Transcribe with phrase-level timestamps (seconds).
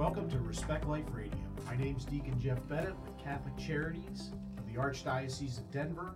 [0.00, 1.36] Welcome to Respect Life Radio.
[1.66, 6.14] My name is Deacon Jeff Bennett with Catholic Charities of the Archdiocese of Denver.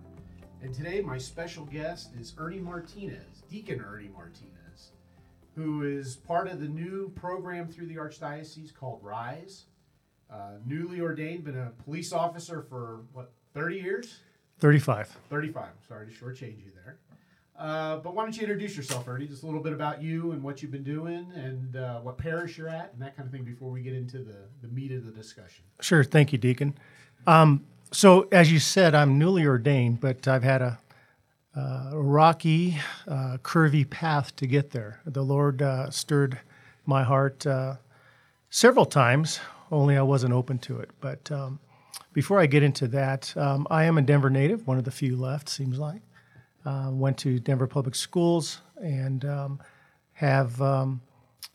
[0.63, 4.93] And today my special guest is Ernie Martinez, Deacon Ernie Martinez,
[5.53, 9.65] who is part of the new program through the Archdiocese called RISE.
[10.33, 14.21] Uh, newly ordained, been a police officer for what, 30 years?
[14.57, 15.15] 35.
[15.29, 15.67] 35.
[15.87, 16.97] Sorry to shortchange you there.
[17.57, 19.27] Uh, but why don't you introduce yourself, Ernie?
[19.27, 22.57] Just a little bit about you and what you've been doing and uh, what parish
[22.57, 25.05] you're at and that kind of thing before we get into the, the meat of
[25.05, 25.63] the discussion.
[25.79, 26.03] Sure.
[26.03, 26.77] Thank you, Deacon.
[27.27, 30.79] Um, so, as you said, I'm newly ordained, but I've had a,
[31.55, 34.99] uh, rocky, uh, curvy path to get there.
[35.05, 36.39] The Lord uh, stirred
[36.85, 37.75] my heart uh,
[38.49, 39.39] several times,
[39.71, 40.89] only I wasn't open to it.
[40.99, 41.59] But um,
[42.11, 45.15] before I get into that, um, I am a Denver native, one of the few
[45.15, 46.01] left, seems like.
[46.65, 49.59] Uh, went to Denver Public Schools and um,
[50.13, 51.01] have um,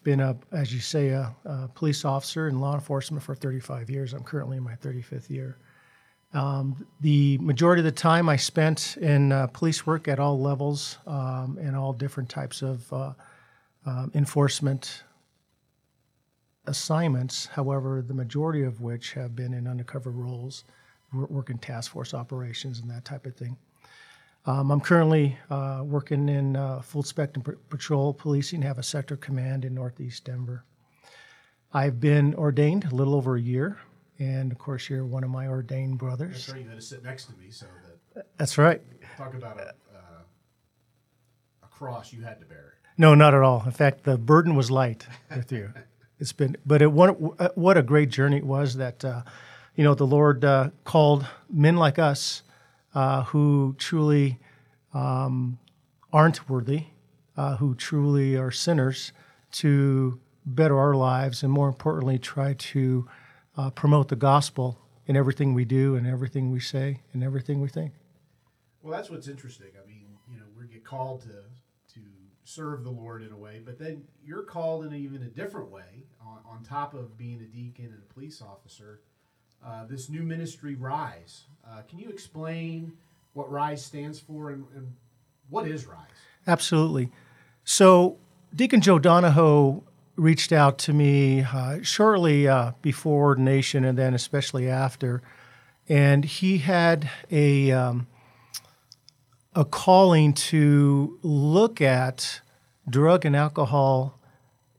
[0.05, 4.12] been a, as you say, a, a, police officer in law enforcement for 35 years.
[4.15, 5.59] I'm currently in my 35th year.
[6.33, 10.99] Um, the majority of the time I spent in uh, police work at all levels
[11.07, 13.12] um, and all different types of uh,
[13.84, 15.03] um, enforcement
[16.67, 17.47] assignments.
[17.47, 20.65] However, the majority of which have been in undercover roles,
[21.12, 23.56] working task force operations and that type of thing.
[24.47, 29.65] Um, I'm currently uh, working in uh, full spectrum patrol policing, have a sector command
[29.65, 30.65] in Northeast Denver.
[31.73, 33.79] I've been ordained a little over a year,
[34.19, 36.47] and of course, you're one of my ordained brothers.
[36.47, 36.63] That's right.
[36.63, 37.67] You had to sit next to me, so
[38.15, 38.27] that.
[38.39, 38.81] That's right.
[39.17, 40.23] Talk about a, uh,
[41.63, 42.75] a cross you had to bear.
[42.97, 43.63] No, not at all.
[43.65, 45.73] In fact, the burden was light with you.
[46.19, 48.77] It's been, but it what what a great journey it was.
[48.77, 49.23] That uh,
[49.77, 52.43] you know the Lord uh, called men like us
[52.95, 54.39] uh, who truly
[54.93, 55.59] um,
[56.13, 56.87] aren't worthy,
[57.37, 59.13] uh, who truly are sinners,
[59.53, 63.09] to better our lives and more importantly, try to
[63.56, 67.69] uh, promote the gospel in everything we do and everything we say and everything we
[67.69, 67.93] think.
[68.83, 69.69] Well, that's what's interesting.
[69.83, 72.00] I mean, you know, we get called to to
[72.45, 76.05] serve the Lord in a way, but then you're called in even a different way
[76.25, 79.00] on, on top of being a deacon and a police officer
[79.65, 81.44] uh, this new ministry, Rise.
[81.69, 82.93] Uh, can you explain
[83.34, 84.93] what Rise stands for and, and
[85.48, 85.98] what is Rise?
[86.47, 87.10] Absolutely.
[87.65, 88.19] So,
[88.54, 89.84] Deacon Joe Donahoe
[90.16, 95.22] reached out to me uh, shortly uh, before ordination and then especially after,
[95.88, 98.06] and he had a um,
[99.54, 102.41] a calling to look at
[102.88, 104.19] drug and alcohol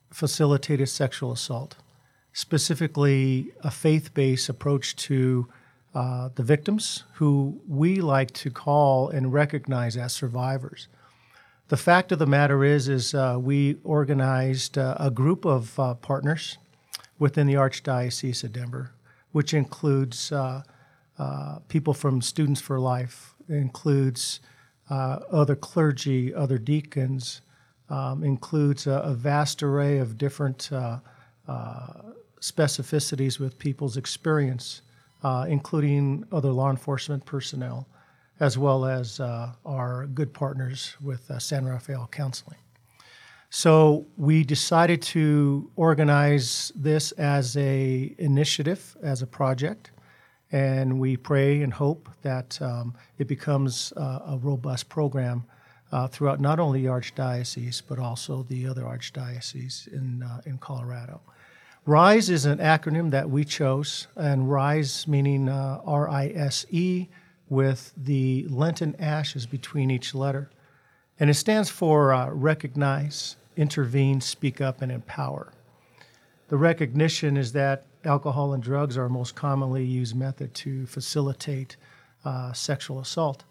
[0.10, 1.76] facilitated sexual assault
[2.34, 5.48] specifically a faith based approach to
[5.94, 10.88] uh, the victims, who we like to call and recognize as survivors.
[11.68, 15.96] The fact of the matter is, is uh, we organized uh, a group of uh,
[15.96, 16.58] partners
[17.20, 18.92] within the Archdiocese of Denver,
[19.32, 20.64] which includes uh,
[21.20, 24.40] uh, people from Students for Life, includes
[24.90, 27.42] other clergy, other deacons,
[27.90, 30.70] um, includes a, a, vast array of different
[32.42, 34.82] specificities with people's experience,
[35.24, 37.88] uh, including other law enforcement personnel,
[38.40, 42.58] as well as uh, our good partners with uh, San Rafael Counseling.
[43.52, 49.92] So we decided to organize this as a initiative, as a project,
[50.52, 55.44] and we pray and hope that um, it becomes uh, a robust program
[55.92, 61.22] uh, throughout not only the archdiocese but also the other archdioceses in uh, in Colorado.
[61.88, 67.08] RISE is an acronym that we chose, and RISE meaning uh, R I S E
[67.50, 70.52] with the Lenten ashes between each letter.
[71.20, 75.54] And it stands for uh, recognize, intervene, speak up, and empower.
[76.50, 81.78] The recognition is that alcohol and drugs are most commonly used method to facilitate
[82.24, 83.44] uh, sexual assault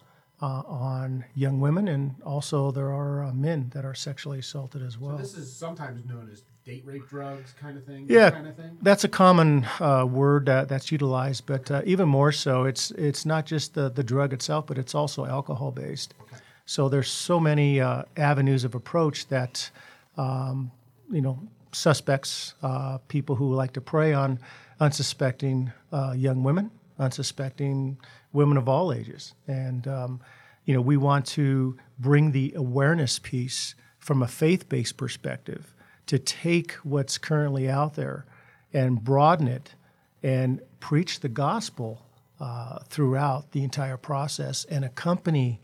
[0.42, 4.98] uh, on young women, and also there are uh, men that are sexually assaulted as
[4.98, 5.16] well.
[5.16, 8.06] So this is sometimes known as date rape drugs kind of thing?
[8.08, 8.78] Yeah, kind of thing?
[8.82, 13.46] that's a common uh, word that's utilized, but uh, even more so, it's it's not
[13.46, 16.14] just the, the drug itself, but it's also alcohol based.
[16.22, 16.36] Okay.
[16.66, 19.70] So there's so many uh, avenues of approach that
[20.16, 20.70] um,
[21.10, 21.38] you know
[21.72, 24.38] suspects, uh, people who like to prey on
[24.80, 26.70] unsuspecting uh, young women,
[27.00, 27.98] unsuspecting
[28.32, 30.20] women of all ages, and um,
[30.64, 35.74] you know we want to bring the awareness piece from a faith-based perspective
[36.06, 38.26] to take what's currently out there
[38.72, 39.74] and broaden it
[40.22, 42.06] and preach the gospel
[42.40, 45.60] uh, throughout the entire process and accompany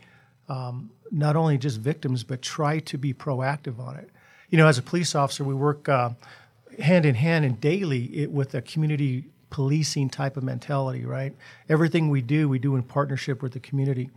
[0.49, 4.09] um, not only just victims but try to be proactive on it.
[4.49, 6.11] You know, as a police officer, we work uh,
[6.79, 11.35] hand in hand and daily it, with a community policing type of mentality, right?
[11.69, 14.09] Everything we do, we do in partnership with the community,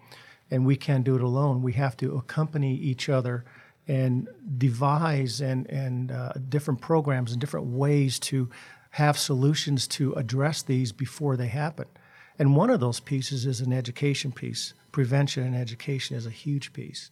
[0.50, 1.62] and we can't do it alone.
[1.62, 3.44] We have to accompany each other
[3.88, 4.28] and
[4.58, 8.48] devise and and uh, different programs and different ways to
[8.90, 11.86] have solutions to address these before they happen.
[12.38, 14.74] And one of those pieces is an education piece.
[14.92, 17.10] Prevention and education is a huge piece.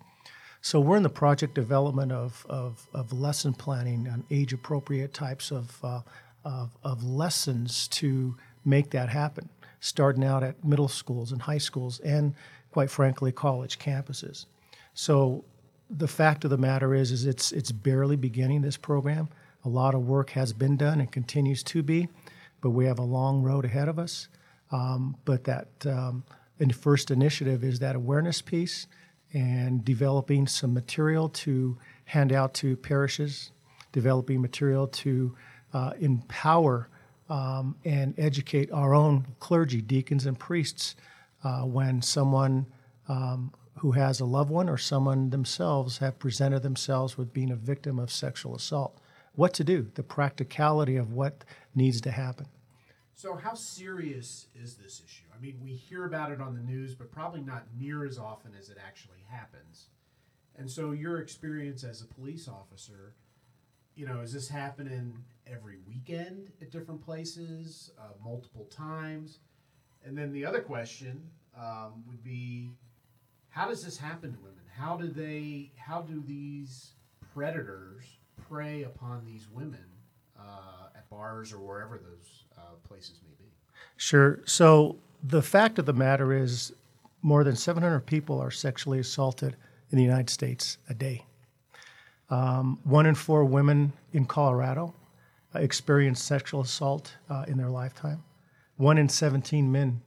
[0.61, 5.53] So we're in the project development of, of, of lesson planning on age appropriate types
[5.53, 6.01] of, uh,
[6.49, 8.35] of, of lessons to
[8.65, 9.51] make that happen,
[9.81, 12.35] starting out at middle schools and high schools and,
[12.71, 14.47] quite frankly, college campuses.
[14.95, 15.45] So
[15.91, 19.29] the fact of the matter is, is it's, it's barely beginning this program.
[19.65, 22.09] A lot of work has been done and continues to be,
[22.63, 24.29] but we have a long road ahead of us.
[24.71, 26.25] Um, but that um,
[26.73, 28.87] first initiative is that awareness piece
[29.35, 33.51] and developing some material to hand out to parishes,
[33.93, 35.37] developing material to
[35.73, 36.89] uh, empower
[37.29, 40.97] um, and educate our own clergy, deacons, and priests
[41.45, 42.67] uh, when someone
[43.09, 47.57] um, who has a loved one or someone themselves have presented themselves with being a
[47.57, 48.99] victim of sexual assault.
[49.35, 51.45] What to do, the practicality of what
[51.75, 52.47] needs to happen.
[53.15, 55.25] So, how serious is this issue?
[55.37, 58.53] I mean, we hear about it on the news, but probably not near as often
[58.59, 59.87] as it actually happens.
[60.57, 63.15] And so, your experience as a police officer,
[63.99, 65.13] you know, is this happening
[65.45, 69.41] every weekend at different places, uh, multiple times?
[70.05, 71.21] And then the other question
[71.59, 72.71] um, would be,
[73.49, 74.63] how does this happen to women?
[74.73, 75.73] How do they?
[75.75, 76.93] How do these
[77.35, 78.05] predators
[78.49, 79.85] prey upon these women
[80.39, 83.51] uh, at bars or wherever those uh, places may be?
[83.97, 84.39] Sure.
[84.45, 86.73] So the fact of the matter is,
[87.23, 89.57] more than 700 people are sexually assaulted
[89.91, 91.25] in the United States a day.
[92.31, 94.95] Um, one in four women in Colorado
[95.55, 98.23] uh, experience sexual assault uh, in their lifetime.
[98.77, 100.03] One in 17 men.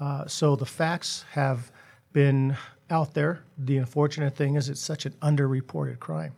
[0.00, 1.70] Uh, so the facts have
[2.12, 2.56] been
[2.90, 3.44] out there.
[3.58, 6.34] The unfortunate thing is, it's such an underreported crime.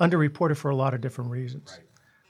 [0.00, 1.78] Underreported for a lot of different reasons.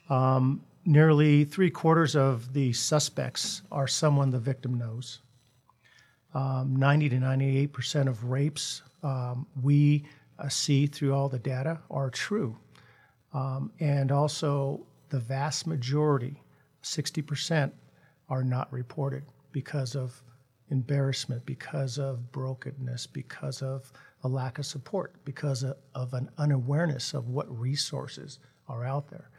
[0.08, 0.36] Right.
[0.36, 5.20] Um, nearly three quarters of the suspects are someone the victim knows.
[6.34, 10.04] Um, 90 to 98 percent of rapes um, we
[10.38, 12.56] uh, see through all the data are true.
[13.32, 16.42] Um, and also, the vast majority,
[16.82, 17.74] 60 percent,
[18.28, 20.22] are not reported because of
[20.70, 23.92] embarrassment, because of brokenness, because of
[24.24, 29.30] a lack of support, because of, of an unawareness of what resources are out there.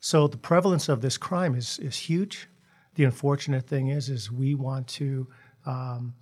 [0.00, 2.48] So the prevalence of this crime is is huge.
[2.94, 5.26] The unfortunate thing is, is we want to
[5.64, 6.14] um,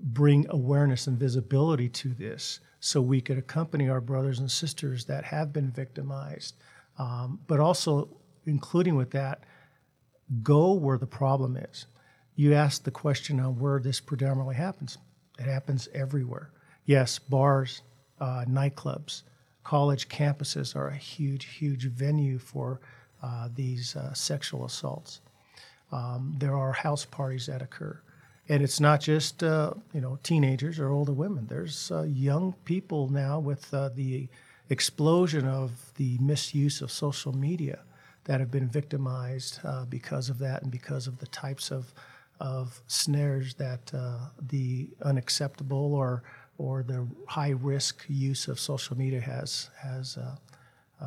[0.00, 5.24] bring awareness and visibility to this, so we could accompany our brothers and sisters that
[5.24, 6.54] have been victimized,
[6.98, 8.08] um, but also
[8.46, 9.44] including with that,
[10.42, 11.86] go where the problem is.
[12.36, 14.98] You asked the question on where this predominantly happens.
[15.38, 16.50] It happens everywhere.
[16.84, 17.82] Yes, bars,
[18.20, 19.22] uh, nightclubs,
[19.64, 22.80] college campuses are a huge, huge venue for
[23.22, 25.20] uh, these uh, sexual assaults.
[25.90, 28.00] Um, there are house parties that occur,
[28.48, 31.46] and it's not just uh, you know teenagers or older women.
[31.46, 34.28] There's uh, young people now with uh, the
[34.70, 37.80] explosion of the misuse of social media
[38.24, 41.92] that have been victimized uh, because of that and because of the types of
[42.40, 43.92] of snares that
[44.40, 46.22] the unacceptable or
[46.56, 50.18] or the high risk use of social media has has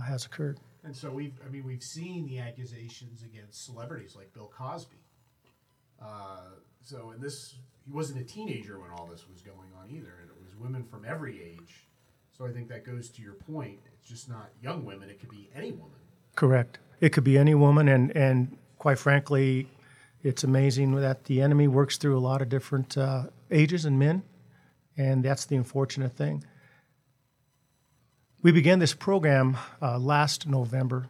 [0.05, 0.59] has occurred.
[0.83, 4.97] And so we've, I mean, we've seen the accusations against celebrities like Bill Cosby.
[6.83, 10.29] So, and this, he wasn't a teenager when all this was going on either, and
[10.29, 11.87] it was women from every age.
[12.37, 13.79] So I think that goes to your point.
[13.93, 15.99] It's just not young women; it could be any woman.
[16.35, 16.79] Correct.
[16.99, 19.67] It could be any woman, and and quite frankly,
[20.23, 24.23] it's amazing that the enemy works through a lot of different uh, ages and men,
[24.97, 26.43] and that's the unfortunate thing.
[28.41, 31.09] We began this program uh, last November,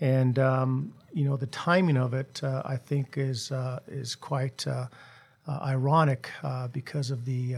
[0.00, 4.66] and um, you know the timing of it, uh, I think, is uh, is quite
[4.66, 4.86] uh,
[5.46, 7.56] uh, ironic uh, because of the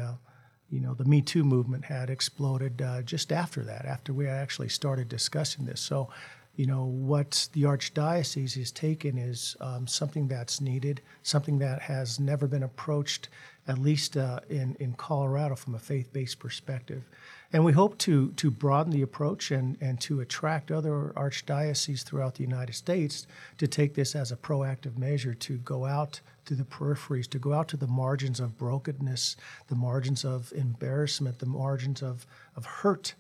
[0.71, 5.09] you know the Me Too movement had exploded just after that, after we actually started
[5.09, 5.81] discussing this.
[5.81, 6.11] So,
[6.57, 12.19] you know what the archdiocese has taken is um, something that's needed, something that has
[12.19, 13.29] never been approached,
[13.69, 17.05] at least in in Colorado, from a faith-based perspective.
[17.53, 22.37] And we hope to, to broaden the approach and, and to attract other archdioceses throughout
[22.37, 23.27] the United States
[23.59, 27.53] to take this as a proactive measure to go out to the peripheries, to go
[27.53, 29.37] out to the margins of brokenness,
[29.69, 33.15] the margins of embarrassment, the margins of, of hurt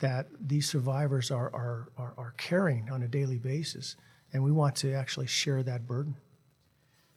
[0.00, 3.96] that these survivors are, are, are, are carrying on a daily basis.
[4.32, 6.14] and we want to actually share that burden.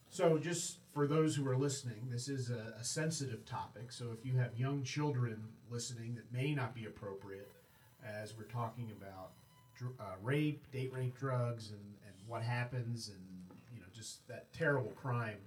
[0.09, 3.91] So, just for those who are listening, this is a, a, sensitive topic.
[3.91, 7.49] So, if you have young children listening, that may not be appropriate
[8.05, 9.31] as we're talking about
[9.99, 13.19] uh, rape, date rape, drugs, and, and what happens, and
[13.73, 15.37] you know, just that terrible crime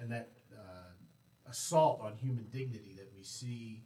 [0.00, 3.82] and that uh, assault on human dignity that we see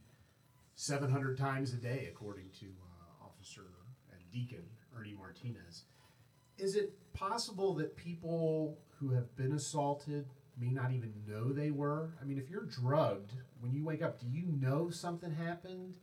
[0.75, 3.67] 700 times a day, according to uh, Officer
[4.13, 4.65] and Deacon
[4.99, 5.85] Ernie Martinez.
[6.59, 10.27] Is it possible that people who have been assaulted
[10.59, 12.15] may not even know they were?
[12.21, 15.95] I mean, if you're drugged, when you wake up, do you know something happened?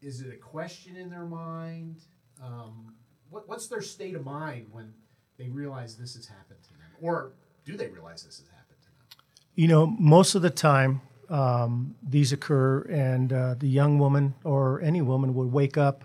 [0.00, 2.00] Is it a question in their mind?
[2.42, 2.94] Um,
[3.30, 4.92] what, what's their state of mind when
[5.38, 6.90] they realize this has happened to them?
[7.00, 7.32] Or
[7.64, 9.24] do they realize this has happened to them?
[9.54, 14.80] You know, most of the time, um, these occur, and uh, the young woman or
[14.82, 16.04] any woman would wake up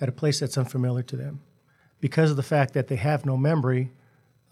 [0.00, 1.40] at a place that's unfamiliar to them.
[2.00, 3.90] Because of the fact that they have no memory,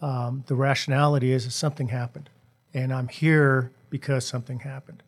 [0.01, 2.29] um, the rationality is that something happened,
[2.73, 5.03] and I'm here because something happened.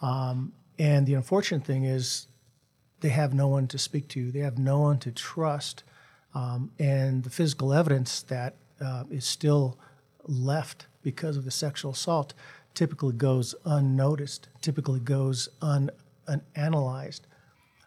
[0.00, 2.26] Um, and the unfortunate thing is,
[3.00, 5.84] they have no one to speak to, they have no one to trust,
[6.34, 9.78] um, and the physical evidence that uh, is still
[10.26, 12.34] left because of the sexual assault
[12.72, 15.90] typically goes unnoticed, typically goes un,
[16.26, 17.20] unanalyzed.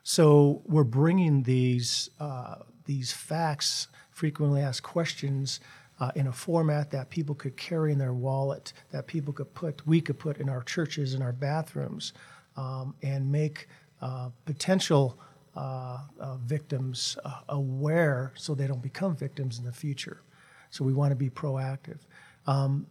[0.04, 2.56] So we're bringing these uh,
[2.86, 5.60] these facts, frequently asked questions,
[6.00, 9.86] uh, in a format that people could carry in their wallet, that people could put,
[9.88, 12.13] we could put in our churches, in our bathrooms,
[12.56, 13.68] um, and make
[14.01, 15.18] uh, potential
[15.56, 20.22] uh, uh, victims uh, aware so they don't become victims in the future.
[20.70, 22.00] So we want to be proactive.
[22.46, 22.86] Um,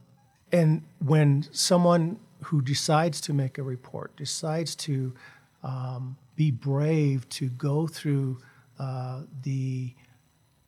[0.53, 5.15] and when someone who decides to make a report decides to
[5.63, 8.39] um, be brave to go through
[8.79, 9.95] uh, the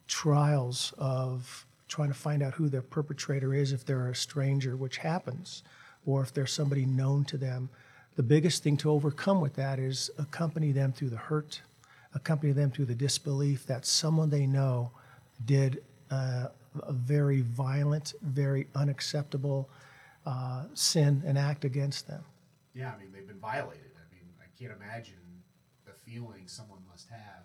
[0.07, 4.99] trials of trying to find out who the perpetrator is if they're a stranger, which
[4.99, 5.62] happens,
[6.07, 7.68] or if there's somebody known to them.
[8.16, 11.62] The biggest thing to overcome with that is accompany them through the hurt,
[12.14, 14.90] accompany them through the disbelief that someone they know
[15.45, 16.49] did uh,
[16.83, 19.68] a very violent, very unacceptable
[20.26, 22.25] uh, sin and act against them.
[22.75, 23.90] Yeah, I mean, they've been violated.
[23.97, 25.14] I mean, I can't imagine
[25.87, 27.45] the feeling someone must have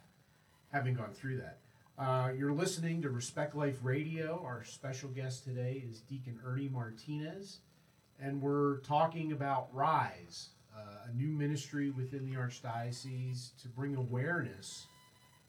[0.72, 1.60] having gone through that.
[1.98, 4.42] Uh, you're listening to Respect Life Radio.
[4.44, 7.60] Our special guest today is Deacon Ernie Martinez,
[8.20, 14.88] and we're talking about Rise, uh, a new ministry within the Archdiocese to bring awareness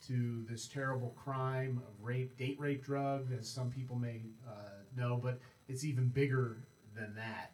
[0.06, 5.16] to this terrible crime of rape, date rape drug, as some people may uh, know,
[5.16, 6.58] but it's even bigger
[6.94, 7.52] than that.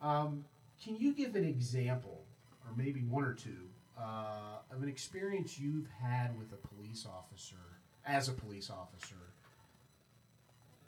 [0.00, 0.44] Um,
[0.80, 2.22] can you give an example,
[2.64, 3.66] or maybe one or two,
[3.98, 7.79] uh, of an experience you've had with a police officer,
[8.10, 9.14] as a police officer,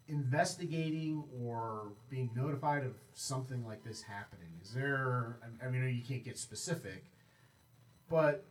[0.08, 4.48] investigating or being notified of something like this happening?
[4.62, 7.04] Is there, I mean, you can't get specific,
[8.10, 8.44] but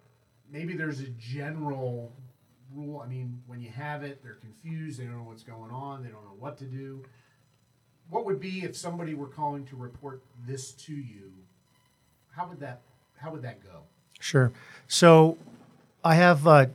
[0.49, 2.13] maybe there's a general
[2.73, 3.01] rule.
[3.03, 6.09] I mean, when you have it, they're confused, they don't know what's going on, they
[6.09, 7.03] don't know what to do.
[8.09, 11.31] What would be if somebody were calling to report this to you?
[12.35, 12.81] How would that
[13.17, 13.83] how would that go?
[14.19, 14.51] Sure.
[14.87, 15.37] So
[16.03, 16.67] I have uh,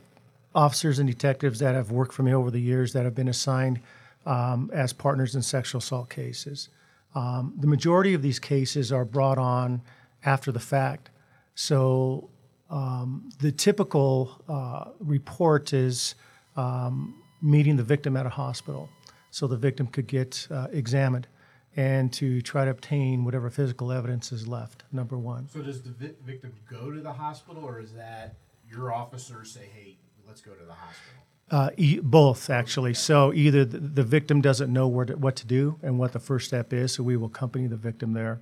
[0.57, 3.79] officers and detectives that have worked for me over the years that have been assigned
[4.25, 6.69] um, as partners in sexual assault cases.
[7.13, 9.83] Um, the majority of these cases are brought on
[10.25, 11.11] after the fact.
[11.53, 12.29] So
[12.71, 16.15] um, the typical uh, report is
[16.55, 18.89] um, meeting the victim at a hospital
[19.29, 21.27] so the victim could get uh, examined
[21.75, 25.47] and to try to obtain whatever physical evidence is left, number one.
[25.49, 28.37] So does the vi- victim go to the hospital or is that
[28.67, 29.97] your officers say, hey,
[30.27, 31.23] let's go to the hospital?
[31.49, 32.93] Uh, e- both, actually.
[32.93, 36.19] So either the, the victim doesn't know where to, what to do and what the
[36.19, 38.39] first step is, so we will accompany the victim there.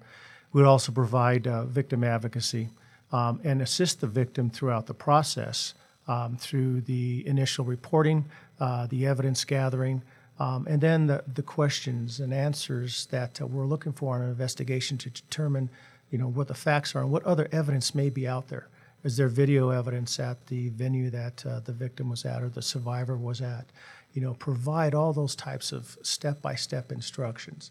[0.52, 2.70] We would also provide uh, victim advocacy
[3.12, 5.76] um, and assist the victim throughout the process
[6.08, 8.26] um, through the initial reporting,
[8.60, 10.04] uh, the evidence gathering,
[10.40, 14.30] um, and then the, the questions and answers that uh, we're looking for in an
[14.30, 15.70] investigation to determine,
[16.12, 18.68] you know, what the facts are and what other evidence may be out there.
[19.06, 22.64] Is there video evidence at the venue that uh, the victim was at or the
[22.64, 23.68] survivor was at?
[24.14, 27.70] You know, provide all those types of step-by-step instructions.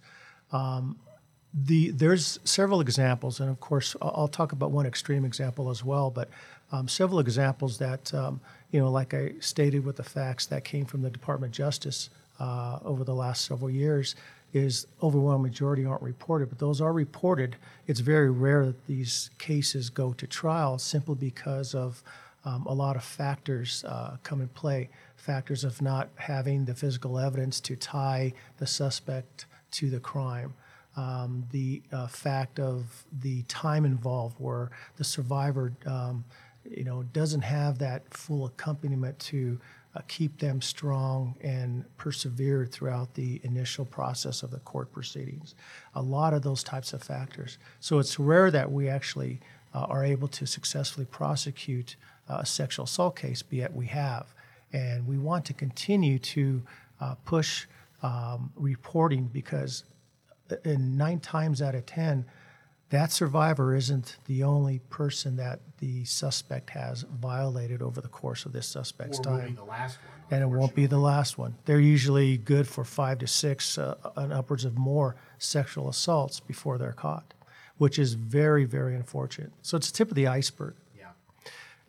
[0.53, 0.97] Um,
[1.53, 6.09] the there's several examples, and of course, I'll, talk about one extreme example as well.
[6.09, 6.29] But
[6.71, 10.85] um, several examples that um, you know, like I stated with the facts that came
[10.85, 14.15] from the Department of Justice uh, over the last several years,
[14.55, 17.57] is overwhelming majority aren't reported, but those are reported.
[17.89, 22.03] It's very rare that these cases go to trial simply because of
[22.45, 24.91] um, a lot of factors uh, come in play.
[25.17, 30.55] Factors of not having the physical evidence to tie the suspect to the crime.
[30.97, 36.25] Um, the uh, fact of the time involved, where the survivor, um,
[36.65, 39.59] you know, doesn't have that full accompaniment to
[39.95, 45.55] uh, keep them strong and persevere throughout the initial process of the court proceedings.
[45.95, 47.59] A lot of those types of factors.
[47.81, 49.41] So it's rare that we actually
[49.75, 51.97] uh, are able to successfully prosecute
[52.29, 54.35] uh, a sexual assault case, but yet we have.
[54.73, 56.63] And we want to continue to
[57.01, 57.67] uh, push
[58.03, 59.85] um, reporting because
[60.65, 62.25] in nine times out of ten,
[62.91, 68.53] that survivor isn't the only person that the suspect has violated over the course of
[68.53, 69.33] this suspect's or time.
[69.35, 70.23] will be the last one.
[70.31, 71.57] and it won't be the last one.
[71.65, 76.79] They're usually good for five to six uh, and upwards of more sexual assaults before
[76.79, 77.35] they're caught,
[77.79, 79.53] which is very, very unfortunate.
[79.63, 80.75] So it's the tip of the iceberg.
[80.97, 81.09] Yeah.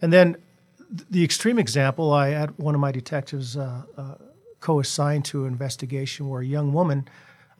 [0.01, 0.37] And then
[0.89, 4.15] the extreme example, I had one of my detectives uh, uh,
[4.59, 7.07] co-assigned to an investigation where a young woman,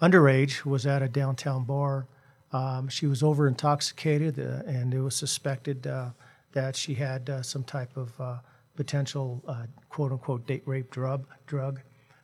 [0.01, 2.07] underage, was at a downtown bar.
[2.55, 6.11] Um, she was over intoxicated, uh, and it was suspected uh,
[6.53, 8.37] that she had uh, some type of uh,
[8.77, 11.27] potential uh, "quote unquote" date rape drug.
[11.47, 11.81] Drug,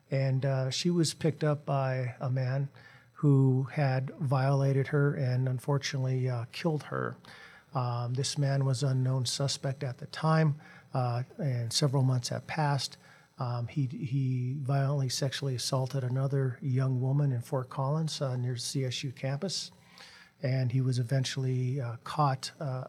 [0.09, 2.69] and uh, she was picked up by a man
[3.11, 7.17] who had violated her and unfortunately killed her.
[7.75, 10.55] Um, this man was unknown suspect at the time,
[10.93, 12.97] and several months have passed.
[13.37, 19.71] Um, he, he violently sexually assaulted another young woman in Fort Collins near CSU campus,
[20.43, 22.83] and he was eventually uh, caught uh,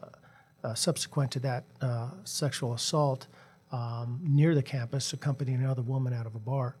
[0.63, 3.27] uh, subsequent to that uh, sexual assault
[3.71, 6.77] um, near the campus, accompanying another woman out of a bar.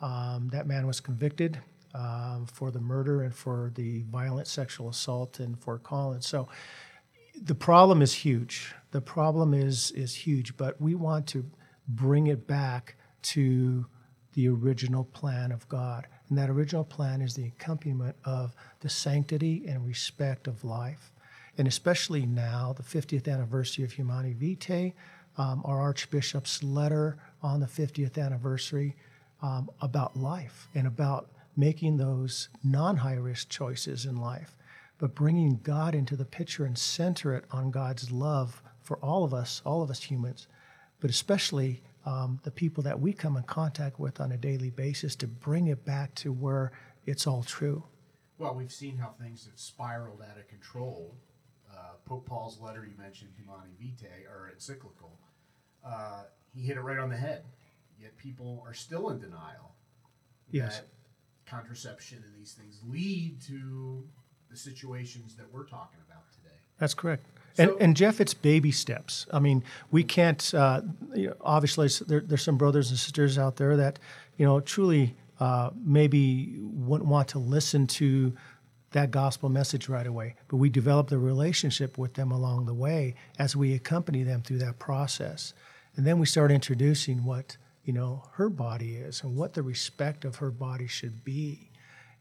[0.00, 1.58] Um, that man was convicted
[1.94, 6.26] um, for the murder and for the violent sexual assault in Fort Collins.
[6.26, 6.48] So
[7.42, 8.74] the problem is huge.
[8.90, 11.44] The problem is is huge, but we want to
[11.88, 13.86] bring it back to
[14.34, 16.06] the original plan of God.
[16.28, 21.12] And that original plan is the accompaniment of the sanctity and respect of life.
[21.58, 24.94] And especially now, the 50th anniversary of Humanae Vitae,
[25.38, 28.96] um, our Archbishop's letter on the 50th anniversary
[29.42, 34.56] um, about life and about making those non high risk choices in life,
[34.98, 39.32] but bringing God into the picture and center it on God's love for all of
[39.32, 40.46] us, all of us humans,
[41.00, 45.14] but especially um, the people that we come in contact with on a daily basis
[45.16, 46.72] to bring it back to where
[47.04, 47.82] it's all true.
[48.38, 51.16] Well, we've seen how things have spiraled out of control.
[51.70, 55.18] Uh, Pope Paul's letter you mentioned, Humanae Vitae, or encyclical,
[55.84, 56.22] uh,
[56.54, 57.42] he hit it right on the head.
[58.00, 59.74] Yet people are still in denial
[60.50, 60.78] Yes.
[60.78, 60.86] that
[61.46, 64.04] contraception and these things lead to
[64.50, 66.54] the situations that we're talking about today.
[66.78, 67.26] That's correct.
[67.56, 69.26] So- and, and Jeff, it's baby steps.
[69.32, 70.54] I mean, we can't.
[70.54, 70.82] Uh,
[71.14, 73.98] you know, obviously, there, there's some brothers and sisters out there that,
[74.36, 78.32] you know, truly uh, maybe wouldn't want to listen to
[78.92, 80.34] that gospel message right away.
[80.48, 84.58] But we develop the relationship with them along the way as we accompany them through
[84.58, 85.54] that process,
[85.96, 90.24] and then we start introducing what you know her body is and what the respect
[90.24, 91.70] of her body should be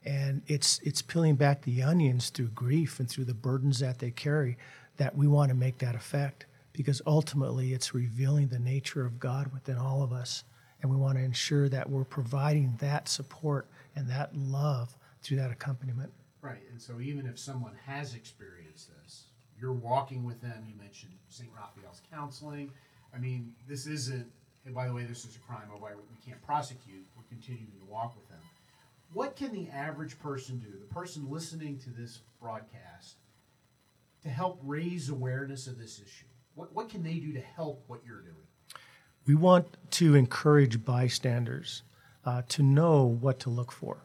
[0.06, 4.12] and it's it's peeling back the onions through grief and through the burdens that they
[4.12, 4.58] carry
[4.98, 9.52] that we want to make that effect because ultimately it's revealing the nature of God
[9.54, 10.44] within all of us
[10.82, 15.52] and we want to ensure that we're providing that support and that love through that
[15.52, 16.12] accompaniment
[16.46, 19.30] Right, and so even if someone has experienced this,
[19.60, 20.64] you're walking with them.
[20.68, 21.50] You mentioned St.
[21.58, 22.70] Raphael's counseling.
[23.16, 24.28] I mean, this isn't.
[24.64, 27.04] And by the way, this is a crime of why we can't prosecute.
[27.18, 28.38] We're continuing to walk with them.
[29.12, 33.16] What can the average person do, the person listening to this broadcast,
[34.26, 36.26] to help raise awareness of this issue?
[36.56, 38.46] What, what can they do to help what you're doing?
[39.26, 41.84] we want to encourage bystanders
[42.26, 44.04] uh, to know what to look for.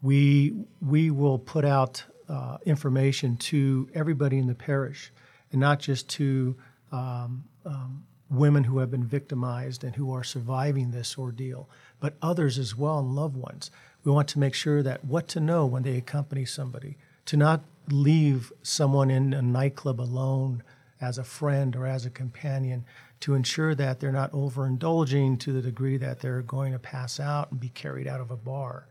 [0.00, 5.12] We, we will put out uh, information to everybody in the parish
[5.50, 6.56] and not just to
[6.92, 11.68] um, um, women who have been victimized and who are surviving this ordeal,
[12.00, 13.70] but others as well and loved ones.
[14.04, 17.62] We want to make sure that what to know when they accompany somebody, to not
[17.92, 20.62] leave someone in a nightclub alone
[21.00, 22.84] as a friend or as a companion
[23.20, 27.50] to ensure that they're not overindulging to the degree that they're going to pass out
[27.50, 28.86] and be carried out of a bar.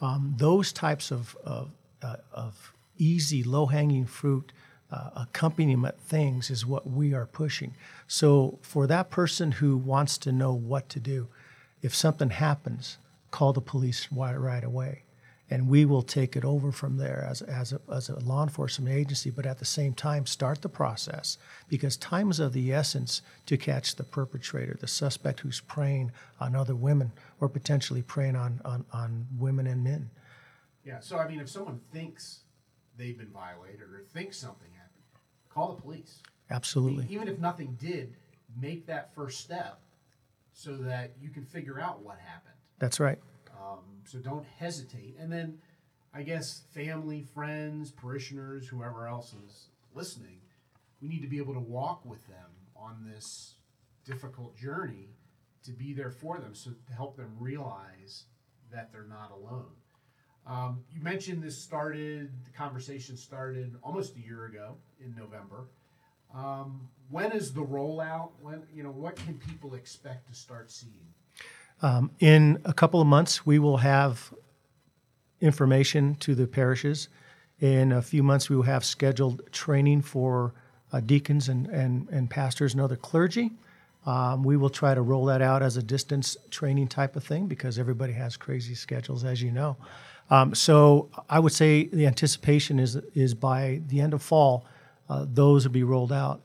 [0.00, 1.70] Um, those types of, of,
[2.02, 4.52] uh, of easy, low hanging fruit
[4.90, 7.74] uh, accompaniment things is what we are pushing.
[8.06, 11.28] So, for that person who wants to know what to do,
[11.82, 12.98] if something happens,
[13.30, 15.02] call the police right, right away.
[15.48, 18.94] And we will take it over from there as, as, a, as a law enforcement
[18.94, 23.22] agency, but at the same time start the process because time is of the essence
[23.46, 28.60] to catch the perpetrator, the suspect who's preying on other women or potentially preying on,
[28.64, 30.10] on, on women and men.
[30.84, 32.40] Yeah, so I mean, if someone thinks
[32.96, 35.02] they've been violated or thinks something happened,
[35.48, 36.22] call the police.
[36.50, 37.06] Absolutely.
[37.08, 38.16] Even if nothing did,
[38.60, 39.80] make that first step
[40.52, 42.54] so that you can figure out what happened.
[42.78, 43.18] That's right.
[43.60, 45.16] Um, so don't hesitate.
[45.18, 45.58] And then
[46.14, 50.40] I guess family, friends, parishioners, whoever else is listening,
[51.00, 53.54] we need to be able to walk with them on this
[54.04, 55.10] difficult journey
[55.64, 58.24] to be there for them, so to help them realize
[58.72, 59.72] that they're not alone.
[60.46, 65.66] Um, you mentioned this started, the conversation started almost a year ago in November.
[66.34, 68.30] Um, when is the rollout?
[68.40, 71.14] When you know what can people expect to start seeing?
[71.82, 74.32] Um, in a couple of months, we will have
[75.40, 77.08] information to the parishes.
[77.60, 80.54] In a few months, we will have scheduled training for
[80.92, 83.50] uh, deacons and, and, and pastors and other clergy.
[84.06, 87.46] Um, we will try to roll that out as a distance training type of thing
[87.48, 89.76] because everybody has crazy schedules, as you know.
[90.30, 94.64] Um, so I would say the anticipation is is by the end of fall,
[95.08, 96.40] uh, those will be rolled out.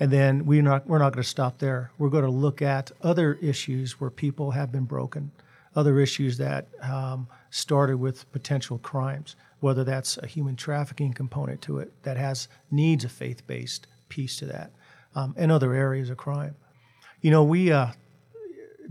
[0.00, 1.90] And then we're not, we're not going to stop there.
[1.98, 5.32] We're going to look at other issues where people have been broken,
[5.74, 11.78] other issues that um, started with potential crimes, whether that's a human trafficking component to
[11.78, 14.70] it that has needs a faith based piece to that,
[15.16, 16.54] um, and other areas of crime.
[17.20, 17.88] You know, we, uh,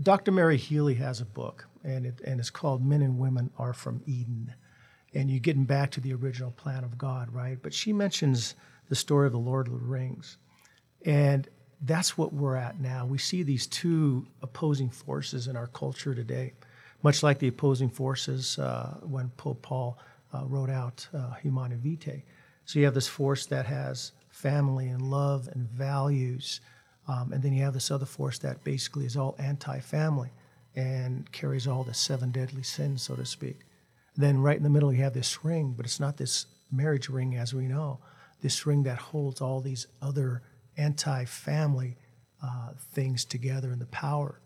[0.02, 0.30] Dr.
[0.30, 4.02] Mary Healy has a book, and, it, and it's called Men and Women Are from
[4.06, 4.54] Eden.
[5.14, 7.58] And you're getting back to the original plan of God, right?
[7.60, 8.54] But she mentions
[8.90, 10.36] the story of the Lord of the Rings
[11.04, 11.48] and
[11.82, 13.06] that's what we're at now.
[13.06, 16.54] We see these two opposing forces in our culture today,
[17.02, 19.98] much like the opposing forces uh, when Pope Paul
[20.34, 22.24] uh, wrote out uh, Humanae Vitae.
[22.64, 26.60] So you have this force that has family and love and values,
[27.06, 30.30] um, and then you have this other force that basically is all anti family
[30.76, 33.60] and carries all the seven deadly sins, so to speak.
[34.16, 37.36] Then right in the middle, you have this ring, but it's not this marriage ring
[37.36, 38.00] as we know,
[38.42, 40.42] this ring that holds all these other
[40.78, 41.96] anti family
[42.42, 44.40] uh, things together and the power.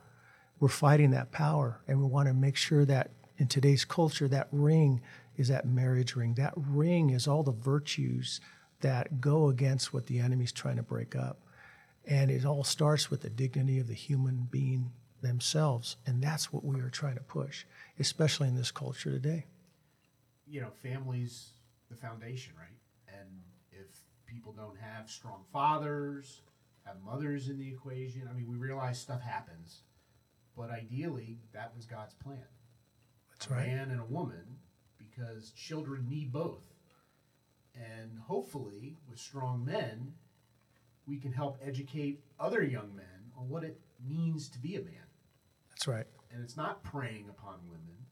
[0.59, 4.49] We're fighting that power, and we want to make sure that in today's culture, that
[4.53, 5.01] ring
[5.37, 6.35] is that marriage ring.
[6.35, 8.41] That ring is all the virtues
[8.81, 11.41] that go against what the enemy's trying to break up.
[12.07, 14.91] And it all starts with the dignity of the human being
[15.23, 15.97] themselves.
[16.07, 17.65] And that's what we are trying to push,
[17.99, 19.47] especially in this culture today.
[20.47, 21.51] You know, families,
[21.91, 22.77] the foundation, right?
[24.33, 26.41] People don't have strong fathers,
[26.85, 29.83] have mothers in the equation, I mean, we realize stuff happens.
[30.57, 32.39] But ideally, that was God's plan.
[33.31, 33.67] That's a right.
[33.67, 34.59] man and a woman,
[34.99, 36.65] because children need both.
[37.75, 40.13] And hopefully, with strong men,
[41.07, 45.07] we can help educate other young men on what it means to be a man.
[45.71, 46.07] That's right.
[46.33, 48.07] And it's not preying upon women,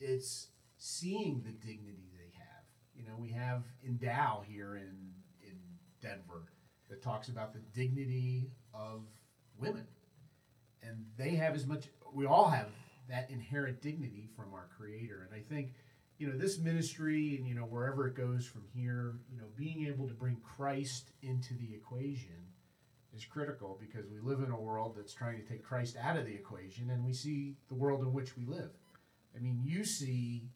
[0.00, 2.64] it's seeing the dignity they have.
[2.94, 5.12] You know, we have Endow here in
[6.06, 6.44] Denver
[6.88, 9.02] that talks about the dignity of
[9.58, 9.86] women.
[10.82, 12.68] And they have as much, we all have
[13.08, 15.28] that inherent dignity from our Creator.
[15.28, 15.72] And I think,
[16.18, 19.86] you know, this ministry and, you know, wherever it goes from here, you know, being
[19.86, 22.52] able to bring Christ into the equation
[23.14, 26.26] is critical because we live in a world that's trying to take Christ out of
[26.26, 28.70] the equation and we see the world in which we live.
[29.34, 30.50] I mean, you see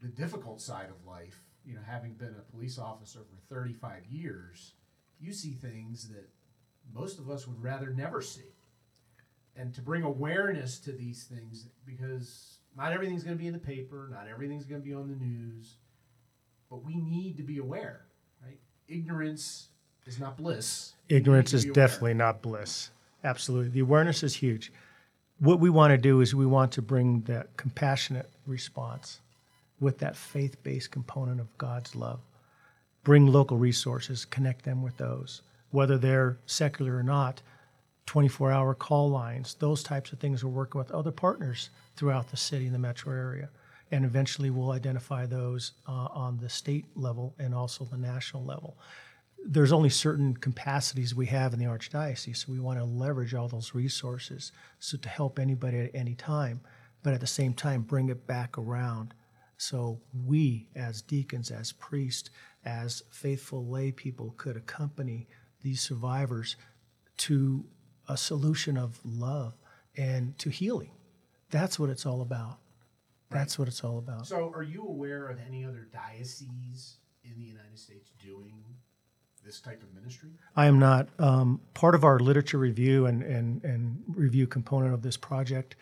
[0.00, 4.72] the difficult side of life, you know, having been a police officer for 35 years,
[5.20, 6.26] you see things that
[6.94, 8.54] most of us would rather never see.
[9.54, 13.58] And to bring awareness to these things because not everything's going to be in the
[13.58, 15.74] paper, not everything's going to be on the news,
[16.70, 18.06] but we need to be aware,
[18.42, 18.58] right?
[18.88, 19.68] Ignorance
[20.06, 20.94] is not bliss.
[21.10, 22.90] Ignorance is definitely not bliss.
[23.24, 23.68] Absolutely.
[23.68, 24.72] The awareness is huge.
[25.40, 29.20] What we want to do is we want to bring that compassionate response
[29.80, 32.20] with that faith based component of God's love.
[33.04, 37.42] Bring local resources, connect them with those, whether they're secular or not,
[38.06, 40.44] 24 hour call lines, those types of things.
[40.44, 43.50] We're working with other partners throughout the city and the metro area.
[43.90, 48.76] And eventually we'll identify those uh, on the state level and also the national level
[49.44, 53.48] there's only certain capacities we have in the archdiocese, so we want to leverage all
[53.48, 56.60] those resources so to help anybody at any time,
[57.02, 59.14] but at the same time bring it back around.
[59.58, 62.30] So we, as deacons, as priests,
[62.64, 65.28] as faithful lay people, could accompany
[65.62, 66.56] these survivors
[67.18, 67.64] to
[68.08, 69.54] a solution of love
[69.96, 70.92] and to healing.
[71.50, 72.58] That's what it's all about.
[73.30, 74.26] That's what it's all about.
[74.26, 78.62] So, are you aware of any other dioceses in the United States doing
[79.44, 80.30] this type of ministry?
[80.56, 81.08] I am not.
[81.18, 85.76] Um, part of our literature review and, and, and review component of this project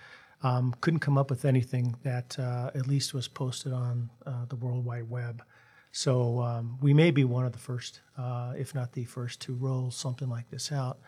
[0.47, 4.55] um, couldn't come up with anything that uh, at least was posted on uh, the
[4.55, 5.43] World Wide Web.
[5.91, 9.55] So um, we may be one of the first, uh, if not the first, to
[9.55, 10.99] roll something like this out.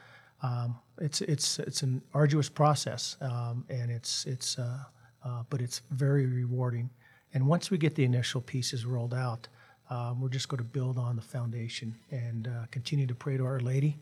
[0.43, 4.79] Um, it's it's it's an arduous process, um, and it's it's uh,
[5.25, 6.91] uh, but it's very rewarding.
[7.35, 9.47] And once we get the initial pieces rolled out,
[9.91, 13.45] um, we're just going to build on the foundation and uh, continue to pray to
[13.45, 13.99] Our Lady,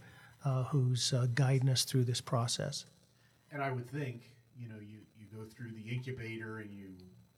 [0.70, 2.86] who's guiding us through this process.
[3.50, 5.05] And I would think, you know, you
[5.36, 6.88] go through the incubator and you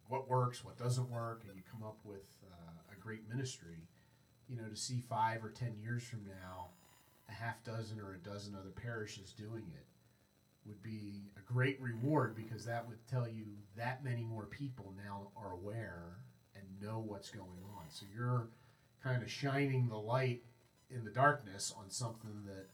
[0.09, 3.89] what works, what doesn't work, and you come up with uh, a great ministry.
[4.49, 6.69] You know, to see five or ten years from now,
[7.29, 9.85] a half dozen or a dozen other parishes doing it
[10.67, 13.45] would be a great reward because that would tell you
[13.77, 16.19] that many more people now are aware
[16.55, 17.85] and know what's going on.
[17.91, 18.49] So you're
[19.03, 20.43] kind of shining the light
[20.91, 22.67] in the darkness on something that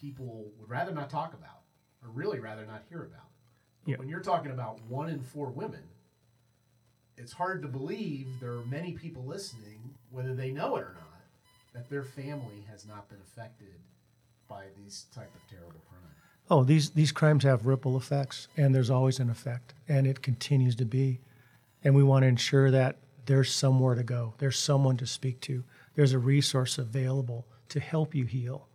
[0.00, 1.62] people would rather not talk about
[2.02, 3.29] or really rather not hear about.
[3.84, 3.96] But Yeah.
[3.98, 5.82] when you're talking about one in four women,
[7.16, 11.22] it's hard to believe there are many people listening, whether they know it or not,
[11.72, 13.80] that their family has not been affected
[14.48, 16.16] by these type of terrible crimes.
[16.50, 20.74] Oh, these these crimes have ripple effects, and there's always an effect, and it continues
[20.76, 21.20] to be.
[21.84, 25.62] And we want to ensure that there's somewhere to go, there's someone to speak to,
[25.94, 28.68] there's a resource available to help you heal,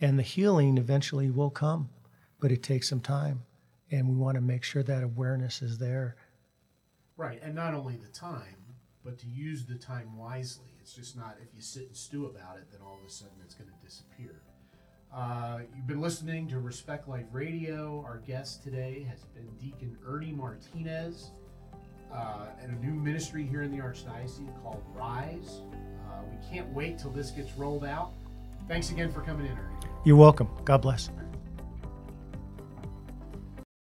[0.00, 1.90] and the healing eventually will come,
[2.40, 3.42] but it takes some time,
[3.90, 6.16] and we want to make sure that awareness is there.
[7.16, 8.56] Right, and not only the time,
[9.04, 10.66] but to use the time wisely.
[10.80, 13.34] It's just not if you sit and stew about it, then all of a sudden
[13.44, 14.42] it's going to disappear.
[15.14, 18.04] Uh, you've been listening to Respect Life Radio.
[18.06, 21.30] Our guest today has been Deacon Ernie Martinez
[22.12, 25.62] uh, and a new ministry here in the Archdiocese called Rise.
[26.08, 28.12] Uh, we can't wait till this gets rolled out.
[28.66, 29.76] Thanks again for coming in, Ernie.
[30.04, 30.48] You're welcome.
[30.64, 31.10] God bless.